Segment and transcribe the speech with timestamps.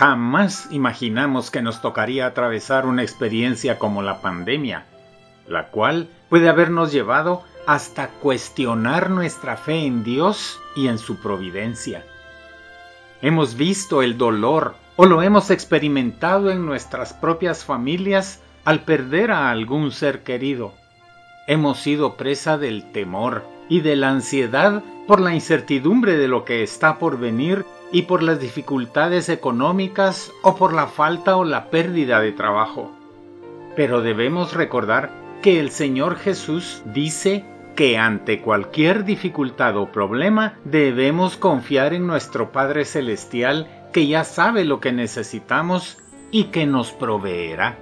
[0.00, 4.86] Jamás imaginamos que nos tocaría atravesar una experiencia como la pandemia,
[5.46, 12.06] la cual puede habernos llevado hasta cuestionar nuestra fe en Dios y en su providencia.
[13.20, 19.50] Hemos visto el dolor o lo hemos experimentado en nuestras propias familias al perder a
[19.50, 20.72] algún ser querido.
[21.46, 26.62] Hemos sido presa del temor y de la ansiedad por la incertidumbre de lo que
[26.62, 32.20] está por venir y por las dificultades económicas o por la falta o la pérdida
[32.20, 32.92] de trabajo.
[33.76, 35.10] Pero debemos recordar
[35.42, 37.44] que el Señor Jesús dice
[37.74, 44.64] que ante cualquier dificultad o problema debemos confiar en nuestro Padre Celestial que ya sabe
[44.64, 45.98] lo que necesitamos
[46.30, 47.78] y que nos proveerá.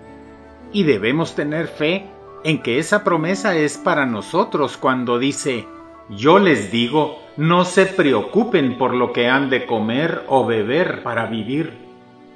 [0.73, 2.07] Y debemos tener fe
[2.45, 5.67] en que esa promesa es para nosotros cuando dice,
[6.11, 11.27] yo les digo, no se preocupen por lo que han de comer o beber para
[11.27, 11.73] vivir,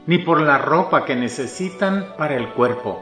[0.07, 3.01] ni por la ropa que necesitan para el cuerpo.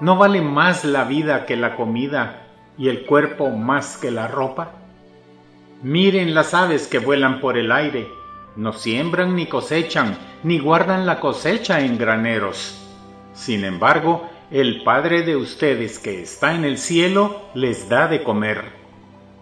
[0.00, 4.72] ¿No vale más la vida que la comida y el cuerpo más que la ropa?
[5.82, 8.08] Miren las aves que vuelan por el aire,
[8.56, 12.76] no siembran ni cosechan, ni guardan la cosecha en graneros.
[13.34, 18.79] Sin embargo, el Padre de ustedes que está en el cielo les da de comer,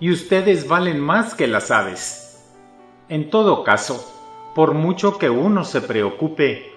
[0.00, 2.44] y ustedes valen más que las aves.
[3.08, 4.04] En todo caso,
[4.54, 6.72] por mucho que uno se preocupe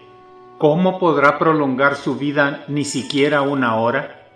[0.57, 4.29] ¿cómo podrá prolongar su vida ni siquiera una hora?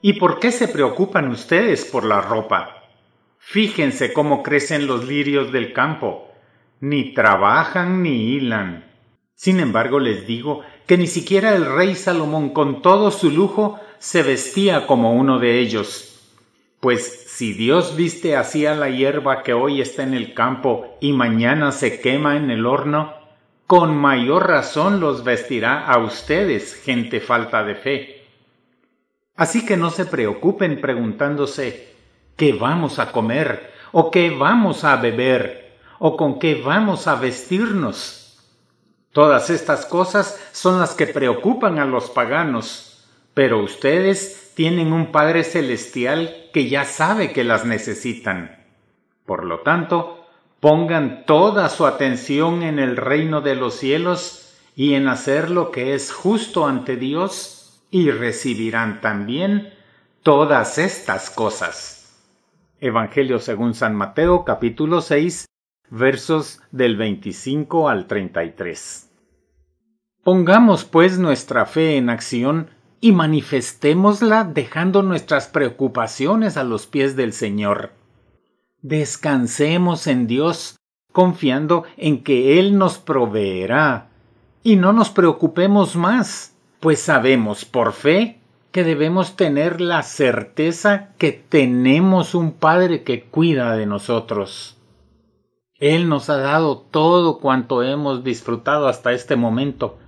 [0.00, 2.84] ¿Y por qué se preocupan ustedes por la ropa?
[3.38, 6.28] Fíjense cómo crecen los lirios del campo,
[6.80, 8.90] ni trabajan ni hilan.
[9.34, 14.22] Sin embargo, les digo que ni siquiera el rey Salomón con todo su lujo se
[14.22, 16.15] vestía como uno de ellos.
[16.80, 21.12] Pues si Dios viste así a la hierba que hoy está en el campo y
[21.12, 23.14] mañana se quema en el horno,
[23.66, 28.24] con mayor razón los vestirá a ustedes, gente falta de fe.
[29.34, 31.94] Así que no se preocupen preguntándose
[32.36, 33.72] ¿qué vamos a comer?
[33.92, 35.78] ¿O qué vamos a beber?
[35.98, 38.38] ¿O con qué vamos a vestirnos?
[39.12, 45.44] Todas estas cosas son las que preocupan a los paganos, pero ustedes tienen un Padre
[45.44, 48.56] Celestial que ya sabe que las necesitan.
[49.26, 50.26] Por lo tanto,
[50.60, 55.92] pongan toda su atención en el reino de los cielos y en hacer lo que
[55.92, 59.74] es justo ante Dios y recibirán también
[60.22, 62.18] todas estas cosas.
[62.80, 65.44] Evangelio según San Mateo capítulo 6
[65.90, 69.10] versos del 25 al 33.
[70.24, 77.32] Pongamos pues nuestra fe en acción y manifestémosla dejando nuestras preocupaciones a los pies del
[77.32, 77.92] Señor
[78.88, 80.78] Descansemos en Dios,
[81.10, 84.10] confiando en que Él nos proveerá,
[84.62, 88.38] y no nos preocupemos más, pues sabemos por fe
[88.70, 94.76] que debemos tener la certeza que tenemos un Padre que cuida de nosotros.
[95.80, 99.98] Él nos ha dado todo cuanto hemos disfrutado hasta este momento,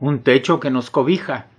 [0.00, 1.50] un techo que nos cobija,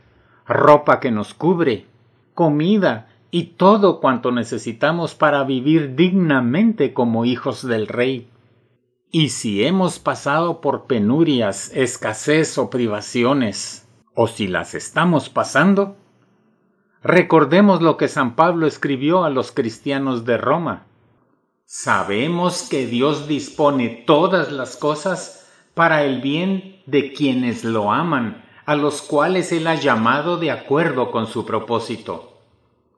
[0.47, 1.85] ropa que nos cubre,
[2.33, 8.29] comida y todo cuanto necesitamos para vivir dignamente como hijos del Rey.
[9.11, 15.97] Y si hemos pasado por penurias, escasez o privaciones, o si las estamos pasando,
[17.03, 20.85] recordemos lo que San Pablo escribió a los cristianos de Roma.
[21.65, 28.75] Sabemos que Dios dispone todas las cosas para el bien de quienes lo aman, a
[28.75, 32.39] los cuales Él ha llamado de acuerdo con su propósito.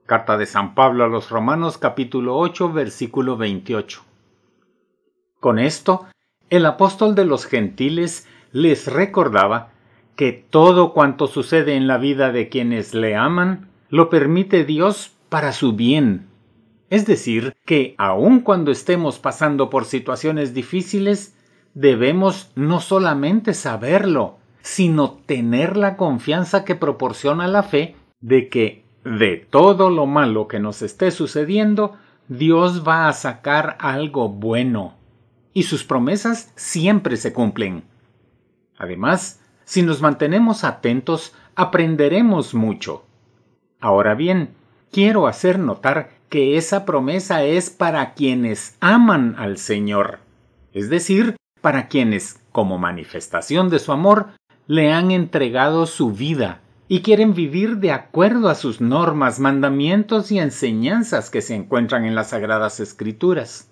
[0.06, 4.02] Carta de San Pablo a los Romanos capítulo 8 versículo 28.
[5.42, 6.06] Con esto,
[6.50, 9.72] el apóstol de los gentiles les recordaba
[10.16, 15.52] que todo cuanto sucede en la vida de quienes le aman, lo permite Dios para
[15.52, 16.28] su bien.
[16.90, 21.38] Es decir, que aun cuando estemos pasando por situaciones difíciles,
[21.74, 24.38] debemos no solamente saberlo,
[24.68, 30.60] sino tener la confianza que proporciona la fe de que de todo lo malo que
[30.60, 31.96] nos esté sucediendo,
[32.28, 34.96] Dios va a sacar algo bueno.
[35.54, 37.86] Y sus promesas siempre se cumplen.
[38.78, 43.06] Además, si nos mantenemos atentos, aprenderemos mucho.
[43.80, 44.50] Ahora bien,
[44.92, 50.20] quiero hacer notar que esa promesa es para quienes aman al Señor,
[50.74, 54.28] es decir, para quienes, como manifestación de su amor,
[54.68, 60.40] le han entregado su vida y quieren vivir de acuerdo a sus normas, mandamientos y
[60.40, 63.72] enseñanzas que se encuentran en las Sagradas Escrituras.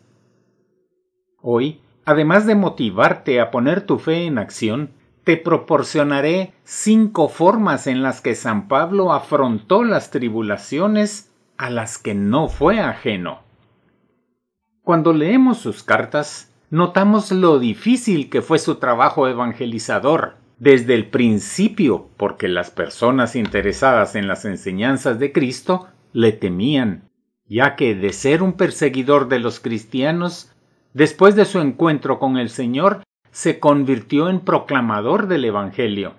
[1.41, 4.91] Hoy, además de motivarte a poner tu fe en acción,
[5.23, 12.13] te proporcionaré cinco formas en las que San Pablo afrontó las tribulaciones a las que
[12.13, 13.39] no fue ajeno.
[14.83, 22.09] Cuando leemos sus cartas, notamos lo difícil que fue su trabajo evangelizador desde el principio,
[22.17, 27.09] porque las personas interesadas en las enseñanzas de Cristo le temían,
[27.47, 30.51] ya que de ser un perseguidor de los cristianos,
[30.93, 36.13] después de su encuentro con el Señor, se convirtió en proclamador del Evangelio.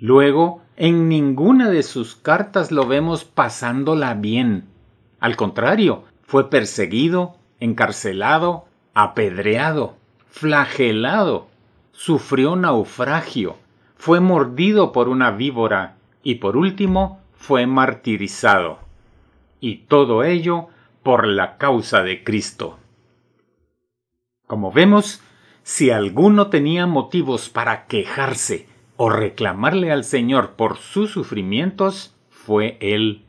[0.00, 4.64] Luego, en ninguna de sus cartas lo vemos pasándola bien.
[5.20, 9.96] Al contrario, fue perseguido, encarcelado, apedreado,
[10.28, 11.46] flagelado,
[11.92, 13.56] sufrió naufragio,
[13.98, 18.78] fue mordido por una víbora y por último fue martirizado.
[19.60, 20.68] Y todo ello
[21.02, 22.78] por la causa de Cristo.
[24.46, 25.20] Como vemos,
[25.62, 33.24] si alguno tenía motivos para quejarse o reclamarle al Señor por sus sufrimientos, fue él.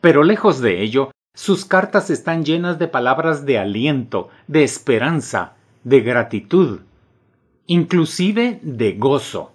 [0.00, 5.54] Pero lejos de ello, sus cartas están llenas de palabras de aliento, de esperanza,
[5.84, 6.80] de gratitud,
[7.66, 9.51] inclusive de gozo,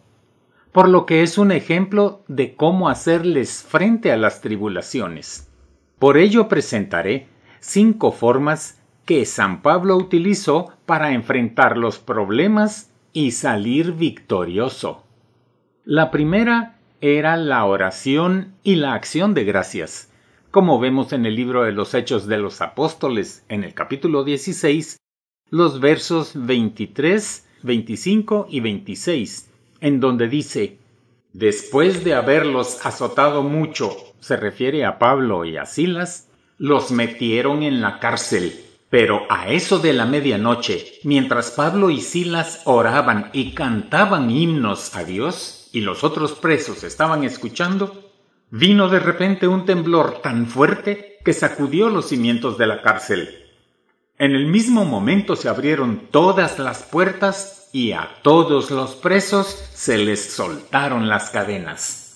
[0.78, 5.52] por lo que es un ejemplo de cómo hacerles frente a las tribulaciones.
[5.98, 7.26] Por ello presentaré
[7.60, 15.04] cinco formas que San Pablo utilizó para enfrentar los problemas y salir victorioso.
[15.84, 20.14] La primera era la oración y la acción de gracias,
[20.52, 24.98] como vemos en el libro de los Hechos de los Apóstoles en el capítulo 16,
[25.50, 29.47] los versos 23, 25 y 26,
[29.82, 30.80] en donde dice,
[31.34, 37.82] Después de haberlos azotado mucho, se refiere a Pablo y a Silas, los metieron en
[37.82, 44.32] la cárcel pero a eso de la medianoche, mientras Pablo y Silas oraban y cantaban
[44.32, 48.12] himnos a Dios, y los otros presos estaban escuchando,
[48.50, 53.44] vino de repente un temblor tan fuerte que sacudió los cimientos de la cárcel.
[54.18, 59.98] En el mismo momento se abrieron todas las puertas y a todos los presos se
[59.98, 62.08] les soltaron las cadenas.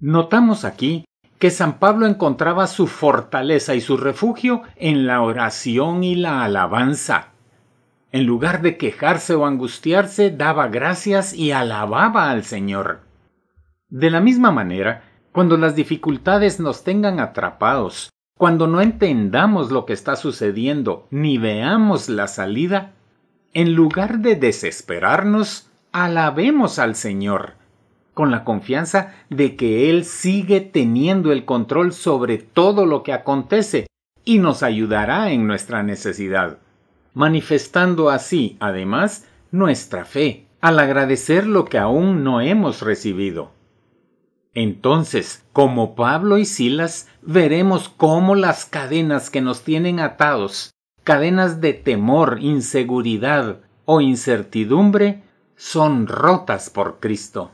[0.00, 1.04] Notamos aquí
[1.38, 7.28] que San Pablo encontraba su fortaleza y su refugio en la oración y la alabanza.
[8.12, 13.00] En lugar de quejarse o angustiarse, daba gracias y alababa al Señor.
[13.88, 15.02] De la misma manera,
[15.32, 22.08] cuando las dificultades nos tengan atrapados, cuando no entendamos lo que está sucediendo ni veamos
[22.08, 22.92] la salida,
[23.54, 27.54] en lugar de desesperarnos, alabemos al Señor
[28.14, 33.86] con la confianza de que Él sigue teniendo el control sobre todo lo que acontece
[34.24, 36.58] y nos ayudará en nuestra necesidad,
[37.12, 43.52] manifestando así, además, nuestra fe, al agradecer lo que aún no hemos recibido.
[44.54, 50.73] Entonces, como Pablo y Silas, veremos cómo las cadenas que nos tienen atados,
[51.04, 55.22] cadenas de temor, inseguridad o incertidumbre,
[55.54, 57.50] son rotas por Cristo.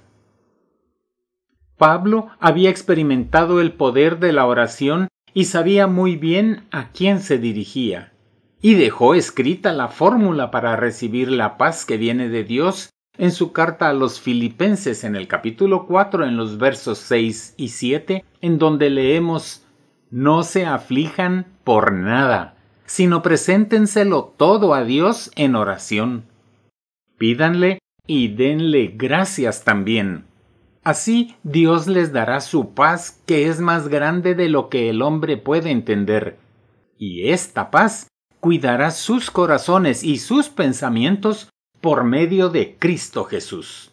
[1.77, 7.39] Pablo había experimentado el poder de la oración y sabía muy bien a quién se
[7.39, 8.13] dirigía,
[8.61, 13.53] y dejó escrita la fórmula para recibir la paz que viene de Dios en su
[13.53, 18.59] carta a los filipenses en el capítulo 4 en los versos 6 y 7, en
[18.59, 19.65] donde leemos
[20.11, 22.57] No se aflijan por nada,
[22.91, 26.25] sino preséntenselo todo a Dios en oración.
[27.19, 30.25] Pídanle y denle gracias también
[30.83, 35.37] Así Dios les dará su paz que es más grande de lo que el hombre
[35.37, 36.39] puede entender.
[36.97, 38.09] Y esta paz
[38.41, 41.51] cuidará sus corazones y sus pensamientos
[41.83, 43.93] por medio de Cristo Jesús.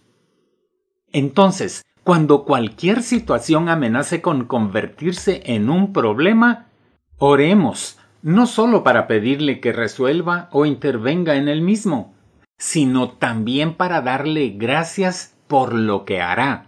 [1.12, 6.68] Entonces, cuando cualquier situación amenace con convertirse en un problema,
[7.18, 12.14] oremos, no solo para pedirle que resuelva o intervenga en el mismo,
[12.58, 16.68] sino también para darle gracias por lo que hará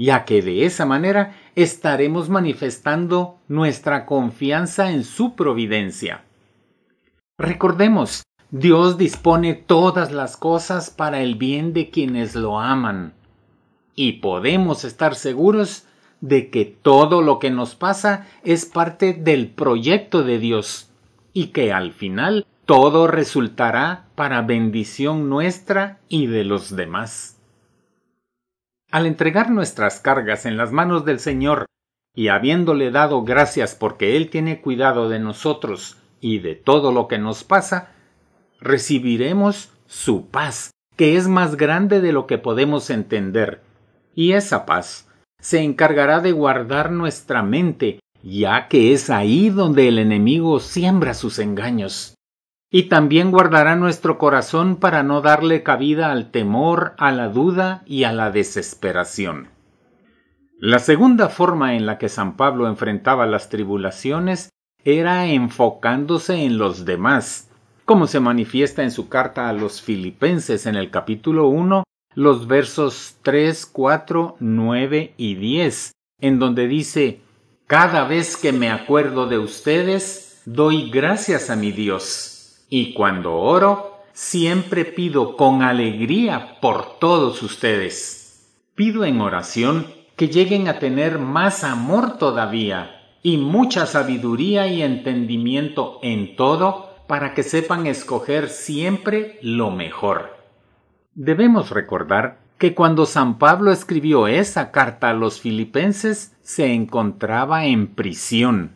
[0.00, 6.24] ya que de esa manera estaremos manifestando nuestra confianza en su providencia.
[7.36, 13.12] Recordemos, Dios dispone todas las cosas para el bien de quienes lo aman,
[13.94, 15.84] y podemos estar seguros
[16.20, 20.90] de que todo lo que nos pasa es parte del proyecto de Dios,
[21.32, 27.40] y que al final todo resultará para bendición nuestra y de los demás.
[28.90, 31.66] Al entregar nuestras cargas en las manos del Señor
[32.14, 37.18] y habiéndole dado gracias porque Él tiene cuidado de nosotros y de todo lo que
[37.18, 37.92] nos pasa,
[38.60, 43.62] recibiremos su paz, que es más grande de lo que podemos entender,
[44.14, 45.09] y esa paz
[45.40, 51.38] se encargará de guardar nuestra mente, ya que es ahí donde el enemigo siembra sus
[51.38, 52.14] engaños.
[52.70, 58.04] Y también guardará nuestro corazón para no darle cabida al temor, a la duda y
[58.04, 59.48] a la desesperación.
[60.58, 64.50] La segunda forma en la que San Pablo enfrentaba las tribulaciones
[64.84, 67.50] era enfocándose en los demás,
[67.84, 71.82] como se manifiesta en su carta a los filipenses en el capítulo 1,
[72.14, 77.20] los versos 3, 4, 9 y 10, en donde dice,
[77.66, 84.02] Cada vez que me acuerdo de ustedes, doy gracias a mi Dios, y cuando oro,
[84.12, 88.50] siempre pido con alegría por todos ustedes.
[88.74, 89.86] Pido en oración
[90.16, 97.34] que lleguen a tener más amor todavía y mucha sabiduría y entendimiento en todo para
[97.34, 100.39] que sepan escoger siempre lo mejor.
[101.22, 107.88] Debemos recordar que cuando San Pablo escribió esa carta a los filipenses se encontraba en
[107.88, 108.70] prisión.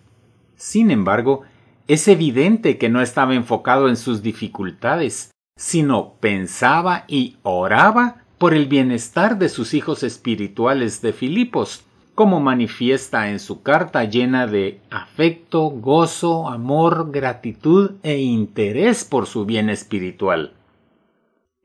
[0.55, 1.45] Sin embargo,
[1.89, 8.67] es evidente que no estaba enfocado en sus dificultades, sino pensaba y oraba por el
[8.67, 15.71] bienestar de sus hijos espirituales de Filipos, como manifiesta en su carta llena de afecto,
[15.71, 20.53] gozo, amor, gratitud e interés por su bien espiritual.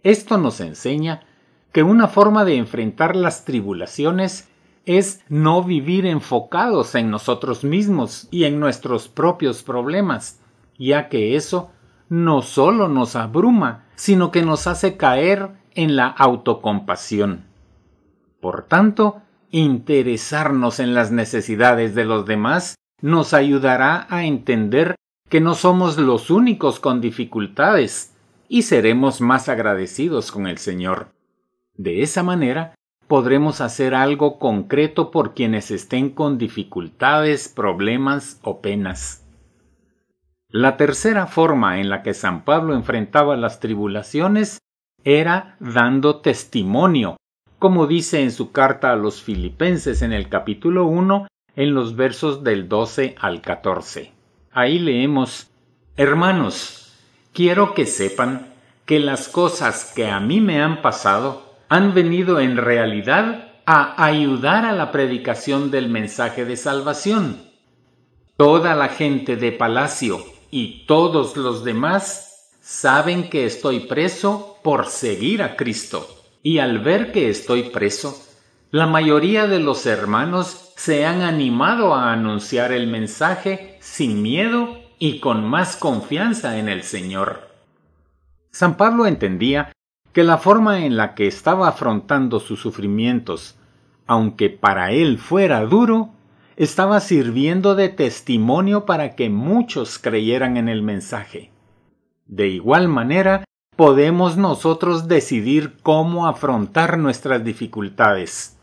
[0.03, 1.21] Esto nos enseña
[1.71, 4.49] que una forma de enfrentar las tribulaciones
[4.85, 10.39] es no vivir enfocados en nosotros mismos y en nuestros propios problemas,
[10.77, 11.71] ya que eso
[12.07, 17.45] no solo nos abruma, sino que nos hace caer en la autocompasión.
[18.41, 24.95] Por tanto, interesarnos en las necesidades de los demás nos ayudará a entender
[25.29, 28.15] que no somos los únicos con dificultades
[28.49, 31.13] y seremos más agradecidos con el Señor.
[31.75, 32.75] De esa manera
[33.07, 39.25] podremos hacer algo concreto por quienes estén con dificultades, problemas o penas.
[40.49, 44.57] La tercera forma en la que San Pablo enfrentaba las tribulaciones
[45.03, 47.17] era dando testimonio,
[47.59, 52.43] como dice en su carta a los filipenses en el capítulo 1, en los versos
[52.43, 54.11] del 12 al 14.
[54.51, 55.51] Ahí leemos
[55.95, 56.88] Hermanos,
[57.33, 58.53] quiero que sepan
[58.85, 64.65] que las cosas que a mí me han pasado han venido en realidad a ayudar
[64.65, 67.43] a la predicación del mensaje de salvación.
[68.35, 75.43] Toda la gente de palacio y todos los demás saben que estoy preso por seguir
[75.43, 76.07] a Cristo.
[76.41, 78.19] Y al ver que estoy preso,
[78.71, 85.19] la mayoría de los hermanos se han animado a anunciar el mensaje sin miedo y
[85.19, 87.47] con más confianza en el Señor.
[88.51, 89.71] San Pablo entendía
[90.11, 93.57] que la forma en la que estaba afrontando sus sufrimientos,
[94.05, 96.09] aunque para él fuera duro,
[96.57, 101.51] estaba sirviendo de testimonio para que muchos creyeran en el mensaje.
[102.25, 103.45] De igual manera,
[103.77, 108.59] podemos nosotros decidir cómo afrontar nuestras dificultades,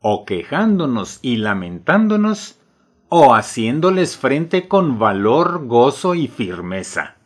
[0.00, 2.59] o quejándonos y lamentándonos,
[3.10, 7.16] o haciéndoles frente con valor, gozo y firmeza.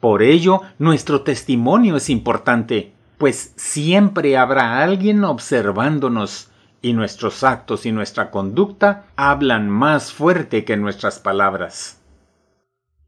[0.00, 6.50] Por ello, nuestro testimonio es importante, pues siempre habrá alguien observándonos,
[6.82, 12.00] y nuestros actos y nuestra conducta hablan más fuerte que nuestras palabras.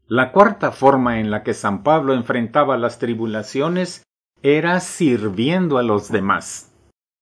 [0.07, 4.03] La cuarta forma en la que San Pablo enfrentaba las tribulaciones
[4.41, 6.73] era sirviendo a los demás.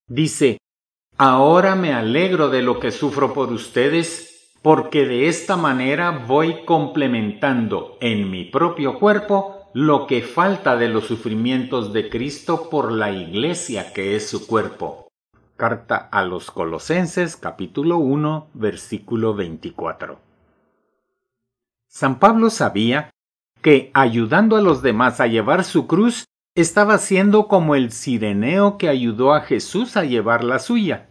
[0.08, 0.58] Dice,
[1.18, 4.28] Ahora me alegro de lo que sufro por ustedes,
[4.62, 11.06] porque de esta manera voy complementando en mi propio cuerpo lo que falta de los
[11.06, 15.08] sufrimientos de Cristo por la Iglesia que es su cuerpo.
[15.56, 20.20] Carta a los Colosenses capítulo 1 versículo 24.
[21.88, 23.12] San Pablo sabía
[23.62, 26.25] que ayudando a los demás a llevar su cruz
[26.56, 31.08] estaba siendo como el sireneo que ayudó a Jesús a llevar la suya.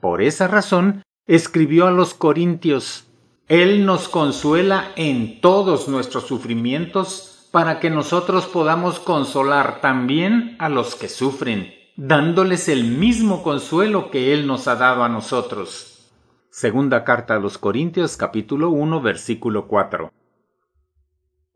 [0.00, 3.06] Por esa razón, escribió a los Corintios,
[3.46, 10.96] Él nos consuela en todos nuestros sufrimientos para que nosotros podamos consolar también a los
[10.96, 16.10] que sufren, dándoles el mismo consuelo que Él nos ha dado a nosotros.
[16.50, 20.12] Segunda carta a los Corintios capítulo 1 versículo 4.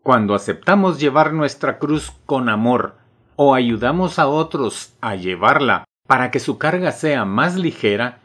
[0.04, 2.95] Cuando aceptamos llevar nuestra cruz con amor
[3.35, 8.21] o ayudamos a otros a llevarla para que su carga sea más ligera,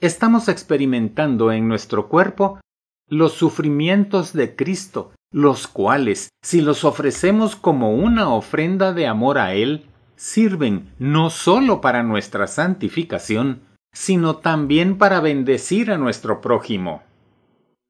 [0.00, 2.60] estamos experimentando en nuestro cuerpo
[3.08, 9.54] los sufrimientos de Cristo, los cuales, si los ofrecemos como una ofrenda de amor a
[9.54, 9.86] Él,
[10.16, 13.60] sirven no sólo para nuestra santificación,
[13.92, 17.02] sino también para bendecir a nuestro prójimo.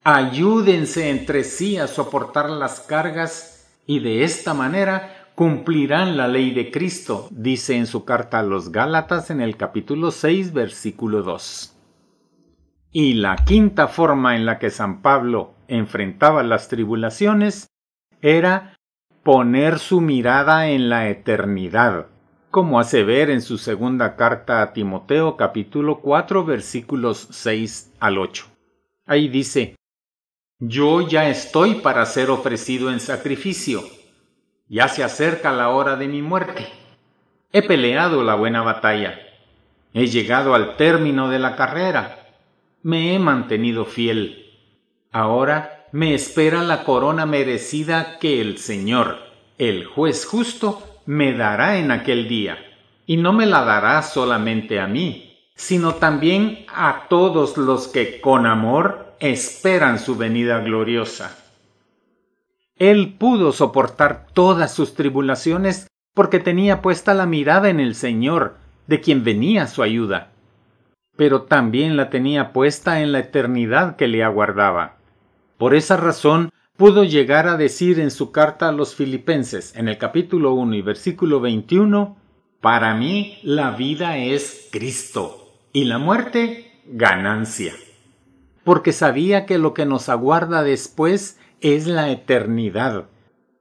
[0.04, 6.70] Ayúdense entre sí a soportar las cargas y de esta manera cumplirán la ley de
[6.70, 11.75] Cristo, dice en su carta a los Gálatas en el capítulo 6, versículo 2.
[12.98, 17.68] Y la quinta forma en la que San Pablo enfrentaba las tribulaciones
[18.22, 18.78] era
[19.22, 22.06] poner su mirada en la eternidad,
[22.50, 28.46] como hace ver en su segunda carta a Timoteo capítulo 4 versículos 6 al 8.
[29.04, 29.76] Ahí dice,
[30.58, 33.82] Yo ya estoy para ser ofrecido en sacrificio,
[34.68, 36.66] ya se acerca la hora de mi muerte.
[37.52, 39.18] He peleado la buena batalla,
[39.92, 42.22] he llegado al término de la carrera,
[42.82, 44.52] me he mantenido fiel.
[45.12, 49.18] Ahora me espera la corona merecida que el Señor,
[49.58, 52.58] el juez justo, me dará en aquel día,
[53.06, 58.46] y no me la dará solamente a mí, sino también a todos los que con
[58.46, 61.36] amor esperan su venida gloriosa.
[62.76, 69.00] Él pudo soportar todas sus tribulaciones porque tenía puesta la mirada en el Señor, de
[69.00, 70.32] quien venía su ayuda
[71.16, 74.96] pero también la tenía puesta en la eternidad que le aguardaba.
[75.56, 79.96] Por esa razón pudo llegar a decir en su carta a los filipenses, en el
[79.96, 82.16] capítulo 1 y versículo 21,
[82.60, 87.74] Para mí la vida es Cristo y la muerte ganancia.
[88.62, 93.06] Porque sabía que lo que nos aguarda después es la eternidad,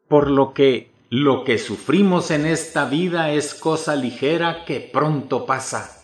[0.09, 5.94] por lo que lo que sufrimos en esta vida es cosa ligera que pronto pasa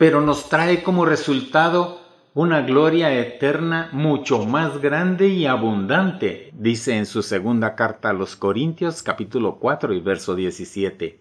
[0.00, 2.00] pero nos trae como resultado
[2.32, 8.34] una gloria eterna mucho más grande y abundante, dice en su segunda carta a los
[8.34, 11.20] Corintios capítulo 4 y verso 17.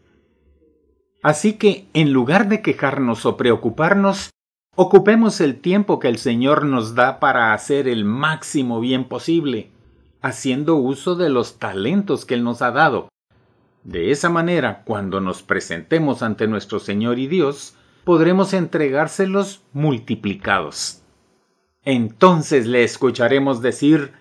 [1.22, 4.30] Así que, en lugar de quejarnos o preocuparnos,
[4.78, 9.72] ocupemos el tiempo que el Señor nos da para hacer el máximo bien posible,
[10.22, 13.10] haciendo uso de los talentos que Él nos ha dado.
[13.84, 21.04] De esa manera, cuando nos presentemos ante nuestro Señor y Dios, podremos entregárselos multiplicados.
[21.86, 24.14] Entonces le escucharemos decir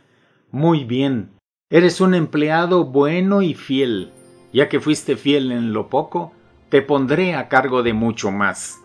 [0.50, 1.30] Muy bien,
[1.70, 4.12] eres un empleado bueno y fiel.
[4.52, 6.32] Ya que fuiste fiel en lo poco,
[6.70, 8.78] te pondré a cargo de mucho más.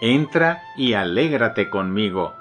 [0.00, 2.32] Entra y alégrate conmigo.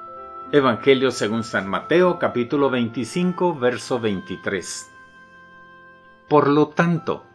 [0.51, 4.91] Evangelio según San Mateo capítulo 25 verso 23.
[6.29, 7.25] Por lo tanto,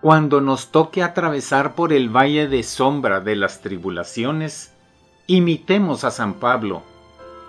[0.00, 4.72] cuando nos toque atravesar por el valle de sombra de las tribulaciones,
[5.26, 6.82] imitemos a San Pablo,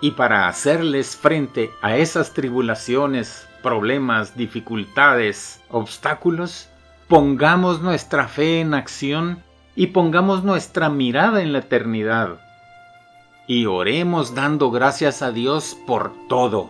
[0.02, 6.68] y para hacerles frente a esas tribulaciones, problemas, dificultades, obstáculos,
[7.08, 9.44] pongamos nuestra fe en acción
[9.76, 12.42] y pongamos nuestra mirada en la eternidad.
[13.48, 16.70] Y oremos dando gracias a Dios por todo.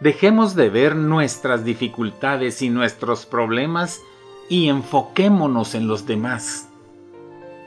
[0.00, 4.00] Dejemos de ver nuestras dificultades y nuestros problemas
[4.48, 6.68] y enfoquémonos en los demás.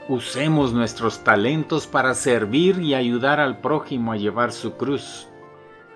[0.07, 5.27] Usemos nuestros talentos para servir y ayudar al prójimo a llevar su cruz.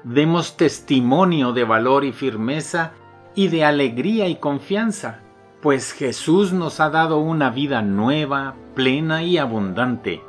[0.03, 2.93] Demos testimonio de valor y firmeza
[3.35, 5.19] y de alegría y confianza,
[5.61, 10.21] pues Jesús nos ha dado una vida nueva, plena y abundante,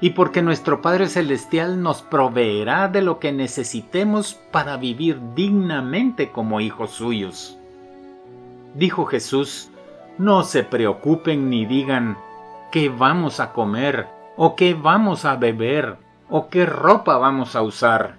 [0.00, 6.60] y porque nuestro Padre Celestial nos proveerá de lo que necesitemos para vivir dignamente como
[6.60, 7.58] hijos suyos.
[8.74, 9.70] Dijo Jesús,
[10.18, 12.18] no se preocupen ni digan
[12.72, 15.96] qué vamos a comer o qué vamos a beber
[16.28, 18.16] o qué ropa vamos a usar.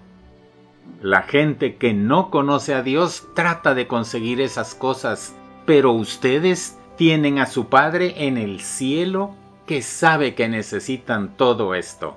[1.00, 5.34] La gente que no conoce a Dios trata de conseguir esas cosas,
[5.66, 9.34] pero ustedes tienen a su Padre en el cielo
[9.66, 12.16] que sabe que necesitan todo esto.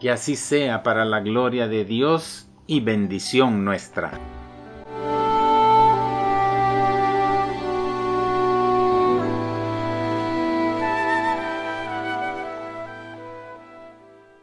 [0.00, 4.12] Que así sea para la gloria de Dios y bendición nuestra.